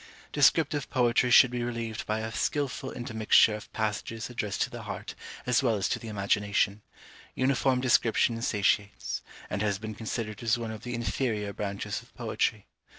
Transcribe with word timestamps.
Descriptive 0.31 0.89
poetry 0.89 1.29
should 1.29 1.51
be 1.51 1.61
relieved 1.61 2.07
by 2.07 2.21
a 2.21 2.31
skilful 2.31 2.91
intermixture 2.91 3.53
of 3.53 3.71
passages 3.71 4.31
addressed 4.31 4.63
to 4.63 4.71
the 4.71 4.81
heart 4.81 5.13
as 5.45 5.61
well 5.61 5.75
as 5.75 5.87
to 5.89 5.99
the 5.99 6.07
imagination: 6.07 6.81
uniform 7.35 7.79
description 7.81 8.41
satiates; 8.41 9.21
and 9.47 9.61
has 9.61 9.77
been 9.77 9.93
considered 9.93 10.41
as 10.41 10.57
one 10.57 10.71
of 10.71 10.81
the 10.81 10.95
inferior 10.95 11.53
branches 11.53 12.01
of 12.01 12.15
poetry. 12.15 12.65